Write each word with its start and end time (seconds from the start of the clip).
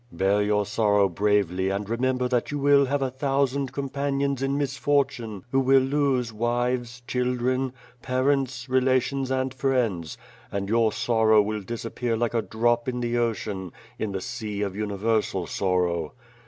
Bear 0.11 0.41
your 0.41 0.65
sorrow 0.65 1.07
bravely, 1.07 1.69
and 1.69 1.87
remember 1.87 2.27
that 2.27 2.49
you 2.49 2.57
will 2.57 2.85
have 2.85 3.03
a 3.03 3.11
thousand 3.11 3.71
companions 3.71 4.41
in 4.41 4.57
mis 4.57 4.75
fortune 4.75 5.43
who 5.51 5.59
will 5.59 5.79
lose 5.79 6.33
wives, 6.33 7.03
children, 7.05 7.71
parents, 8.01 8.67
relations, 8.67 9.29
and 9.29 9.53
friends; 9.53 10.17
and 10.51 10.69
your 10.69 10.91
sorrow 10.91 11.39
will 11.39 11.61
disappear 11.61 12.17
like 12.17 12.33
a 12.33 12.41
drop 12.41 12.87
in 12.89 12.99
the 12.99 13.15
ocean, 13.15 13.71
in 13.99 14.11
the 14.11 14.21
sea 14.21 14.63
of 14.63 14.75
universal 14.75 15.45
sorrow. 15.45 16.13